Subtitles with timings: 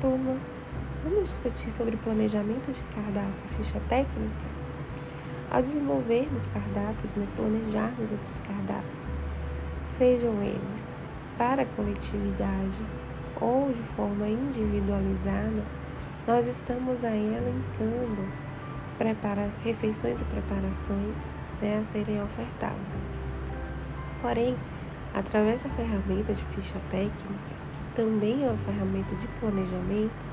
[0.00, 0.36] turma,
[1.04, 4.58] vamos discutir sobre planejamento de cardápio e ficha técnica?
[5.50, 9.14] Ao desenvolvermos cardápios, né, planejarmos esses cardápios,
[9.88, 10.88] sejam eles
[11.36, 12.82] para a coletividade
[13.40, 15.62] ou de forma individualizada,
[16.26, 18.28] nós estamos aí elencando
[18.96, 21.24] prepara refeições e preparações
[21.60, 23.06] né, a serem ofertadas.
[24.20, 24.56] Porém,
[25.14, 27.58] através da ferramenta de ficha técnica,
[27.98, 30.24] também é uma ferramenta de planejamento,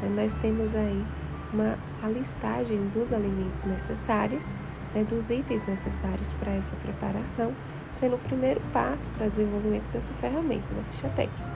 [0.00, 1.04] né, nós temos aí
[1.52, 4.52] uma a listagem dos alimentos necessários,
[4.94, 7.52] né, dos itens necessários para essa preparação,
[7.92, 11.52] sendo o primeiro passo para o desenvolvimento dessa ferramenta, da ficha técnica.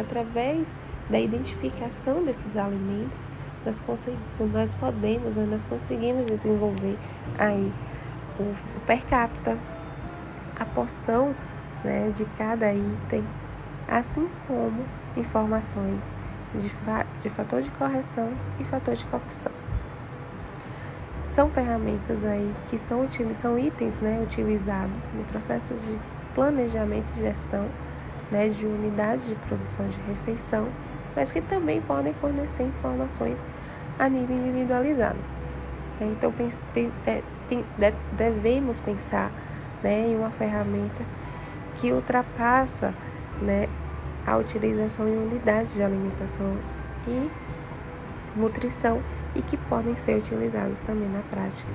[0.00, 0.72] Através
[1.10, 3.28] da identificação desses alimentos,
[3.64, 3.84] nós,
[4.54, 6.96] nós podemos, né, nós conseguimos desenvolver
[7.38, 7.70] aí
[8.38, 9.58] o, o per capita,
[10.58, 11.34] a porção
[11.84, 13.22] né, de cada item,
[13.88, 14.84] assim como
[15.16, 16.08] informações
[16.54, 19.52] de, fa de fator de correção e fator de cocção.
[21.24, 26.00] São ferramentas aí que são, são itens né, utilizados no processo de
[26.34, 27.68] planejamento e gestão
[28.30, 30.68] né, de unidades de produção de refeição,
[31.14, 33.44] mas que também podem fornecer informações
[33.98, 35.18] a nível individualizado.
[36.00, 36.32] Então,
[38.12, 39.30] devemos pensar
[39.82, 41.02] né, em uma ferramenta
[41.76, 42.94] que ultrapassa
[43.40, 43.68] né,
[44.26, 46.56] a utilização em unidades de alimentação
[47.06, 47.30] e
[48.36, 49.00] nutrição
[49.34, 51.70] e que podem ser utilizadas também na prática.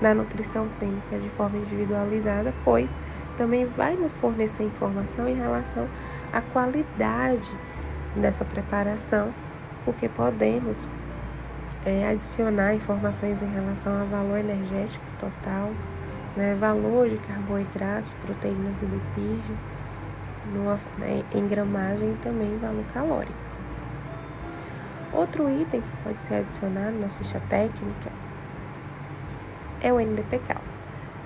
[0.00, 2.90] Na nutrição clínica de forma individualizada, pois
[3.36, 5.88] também vai nos fornecer informação em relação
[6.32, 7.50] à qualidade
[8.14, 9.32] dessa preparação,
[9.84, 10.86] porque podemos
[11.84, 15.70] é, adicionar informações em relação ao valor energético total,
[16.36, 19.75] né, valor de carboidratos, proteínas e lipídios
[20.52, 23.46] numa, né, em gramagem e também valor calórico.
[25.12, 28.10] Outro item que pode ser adicionado na ficha técnica
[29.80, 30.62] é o NDPCAL.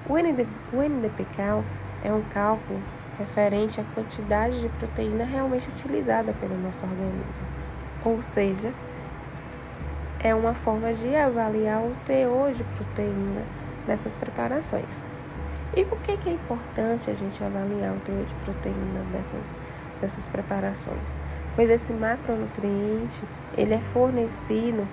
[0.08, 1.64] O, ND, o NDPCAL
[2.04, 2.80] é um cálculo
[3.18, 7.46] referente à quantidade de proteína realmente utilizada pelo nosso organismo,
[8.04, 8.72] ou seja,
[10.22, 13.42] é uma forma de avaliar o teor de proteína
[13.86, 15.09] dessas preparações.
[15.76, 19.54] E por que, que é importante a gente avaliar o teor de proteína dessas,
[20.00, 21.16] dessas preparações?
[21.54, 23.22] Pois esse macronutriente
[23.56, 24.86] ele é fornecido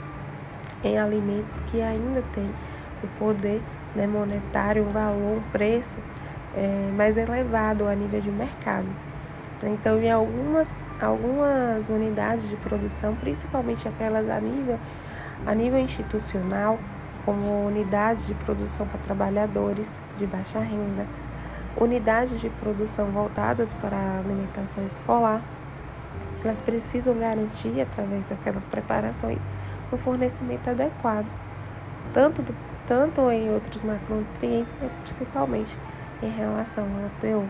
[0.83, 2.49] em alimentos que ainda têm
[3.03, 3.61] o poder
[3.95, 5.97] né, monetário, um valor, um preço
[6.55, 8.87] é, mais elevado a nível de mercado.
[9.63, 14.79] Então, em algumas, algumas unidades de produção, principalmente aquelas a nível,
[15.45, 16.79] a nível institucional,
[17.27, 21.05] como unidades de produção para trabalhadores de baixa renda,
[21.75, 25.43] unidades de produção voltadas para a alimentação escolar.
[26.41, 29.45] Elas precisam garantir, através daquelas preparações,
[29.91, 31.27] um fornecimento adequado,
[32.13, 32.55] tanto, do,
[32.85, 35.77] tanto em outros macronutrientes, mas principalmente
[36.23, 37.45] em relação ao teor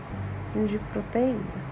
[0.66, 1.67] de proteína.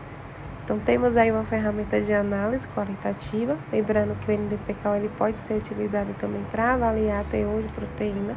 [0.66, 5.54] Então temos aí uma ferramenta de análise qualitativa, lembrando que o NDPK ele pode ser
[5.54, 8.34] utilizado também para avaliar teor de proteína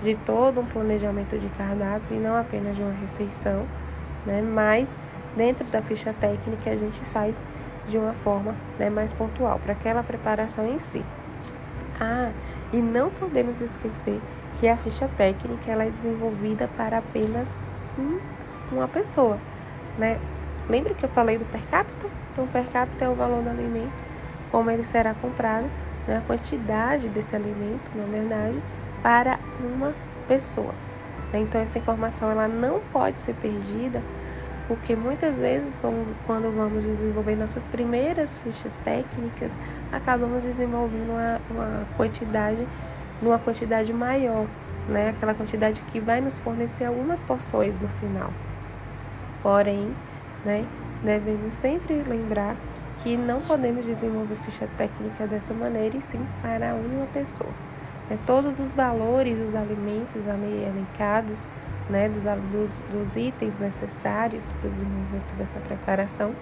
[0.00, 3.66] de todo um planejamento de cardápio e não apenas de uma refeição,
[4.24, 4.40] né?
[4.40, 4.96] Mas
[5.36, 7.40] dentro da ficha técnica a gente faz
[7.88, 11.04] de uma forma né, mais pontual para aquela preparação em si.
[12.00, 12.30] Ah,
[12.72, 14.20] e não podemos esquecer
[14.60, 17.50] que a ficha técnica ela é desenvolvida para apenas
[17.98, 18.20] um,
[18.70, 19.36] uma pessoa,
[19.98, 20.20] né?
[20.68, 22.06] Lembra que eu falei do per capita?
[22.32, 23.92] Então, per capita é o valor do alimento,
[24.50, 25.68] como ele será comprado,
[26.06, 28.60] né, a quantidade desse alimento, na verdade,
[29.02, 29.94] para uma
[30.26, 30.74] pessoa.
[31.34, 34.02] Então, essa informação ela não pode ser perdida,
[34.68, 35.78] porque muitas vezes,
[36.26, 39.58] quando vamos desenvolver nossas primeiras fichas técnicas,
[39.90, 42.66] acabamos desenvolvendo uma, uma quantidade,
[43.20, 44.46] numa quantidade maior,
[44.88, 45.10] né?
[45.10, 48.30] Aquela quantidade que vai nos fornecer algumas porções no final.
[49.42, 49.94] Porém,
[50.44, 50.66] né?
[51.02, 52.56] Devemos sempre lembrar
[52.98, 57.50] que não podemos desenvolver ficha técnica dessa maneira e sim para uma pessoa.
[58.08, 58.18] Né?
[58.26, 61.44] Todos os valores dos alimentos ali elencados,
[61.90, 62.08] né?
[62.08, 66.32] dos, dos, dos itens necessários para o desenvolvimento dessa preparação,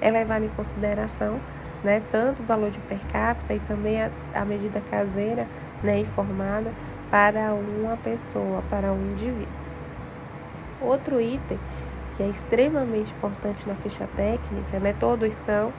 [0.00, 1.40] é levado em consideração
[1.84, 2.02] né?
[2.10, 5.46] tanto o valor de per capita e também a, a medida caseira
[5.82, 6.00] né?
[6.00, 6.72] informada
[7.10, 9.46] para uma pessoa, para um indivíduo.
[10.80, 11.58] Outro item
[12.16, 14.94] que é extremamente importante na ficha técnica, né?
[14.98, 15.72] Todos são.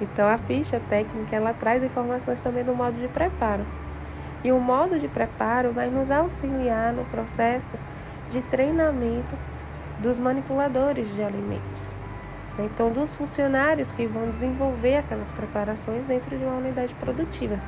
[0.00, 3.64] Então a ficha técnica ela traz informações também do modo de preparo.
[4.44, 7.74] E o modo de preparo vai nos auxiliar no processo
[8.28, 9.36] de treinamento
[10.00, 11.94] dos manipuladores de alimentos.
[12.58, 12.68] Né?
[12.72, 17.58] Então, dos funcionários que vão desenvolver aquelas preparações dentro de uma unidade produtiva.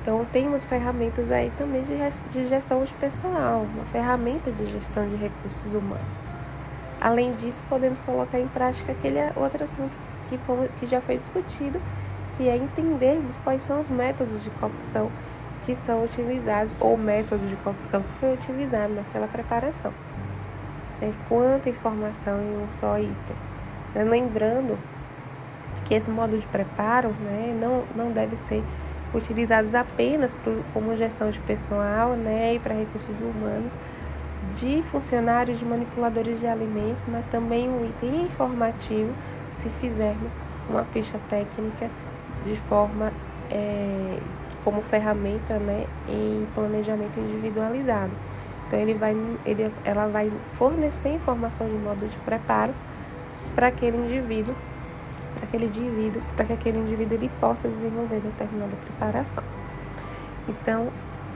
[0.00, 5.74] Então, temos ferramentas aí também de gestão de pessoal, uma ferramenta de gestão de recursos
[5.74, 6.43] humanos.
[7.04, 9.94] Além disso, podemos colocar em prática aquele outro assunto
[10.30, 11.78] que, foi, que já foi discutido,
[12.34, 15.10] que é entendermos quais são os métodos de cocção
[15.66, 19.92] que são utilizados, ou método de cocção que foi utilizado naquela preparação.
[21.02, 23.36] É, quanta informação em um só item.
[23.94, 24.02] Né?
[24.02, 24.78] Lembrando
[25.84, 28.64] que esse modo de preparo né, não, não deve ser
[29.12, 30.34] utilizado apenas
[30.72, 33.74] como gestão de pessoal né, e para recursos humanos,
[34.54, 39.12] de funcionários, de manipuladores de alimentos, mas também um item informativo
[39.50, 40.34] se fizermos
[40.68, 41.90] uma ficha técnica
[42.44, 43.12] de forma
[43.50, 44.18] é,
[44.62, 48.12] como ferramenta né, em planejamento individualizado.
[48.66, 52.72] Então ele vai, ele, ela vai fornecer informação de modo de preparo
[53.54, 54.54] para aquele indivíduo,
[55.34, 59.44] para aquele indivíduo, para que aquele indivíduo ele possa desenvolver determinada preparação.
[60.48, 60.88] Então,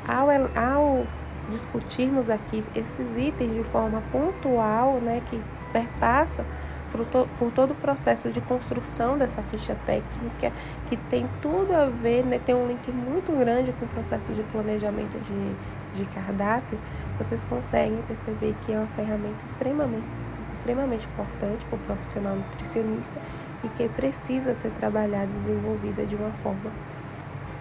[0.07, 1.07] ao, ao
[1.49, 5.41] discutirmos aqui esses itens de forma pontual, né, que
[5.73, 6.45] perpassa
[6.93, 10.53] por, to, por todo o processo de construção dessa ficha técnica,
[10.89, 14.43] que tem tudo a ver, né, tem um link muito grande com o processo de
[14.45, 16.79] planejamento de, de cardápio,
[17.19, 20.07] vocês conseguem perceber que é uma ferramenta extremamente,
[20.53, 23.21] extremamente importante para o profissional nutricionista
[23.65, 26.71] e que precisa ser trabalhada desenvolvida de uma forma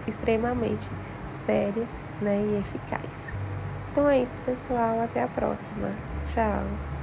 [0.06, 0.90] extremamente
[1.32, 1.86] séria
[2.20, 3.30] né, e eficaz.
[3.90, 5.00] Então é isso, pessoal.
[5.02, 5.90] Até a próxima.
[6.24, 6.97] Tchau.